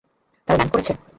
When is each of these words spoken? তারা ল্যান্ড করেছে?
তারা 0.47 0.57
ল্যান্ড 0.57 0.71
করেছে? 0.73 0.91